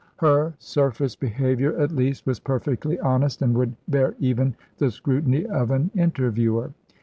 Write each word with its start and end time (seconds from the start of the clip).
Her 0.17 0.55
surface 0.57 1.15
behaviour, 1.15 1.77
at 1.79 1.91
least, 1.91 2.25
was 2.25 2.39
perfectly 2.39 2.99
honest, 3.01 3.39
and 3.43 3.55
would 3.55 3.75
bear 3.87 4.15
even 4.17 4.55
the 4.79 4.89
scrutiny 4.89 5.45
of 5.45 5.69
an 5.69 5.91
interviewer. 5.95 6.71